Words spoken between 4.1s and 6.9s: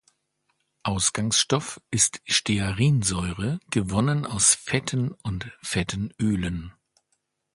aus Fetten und fetten Ölen.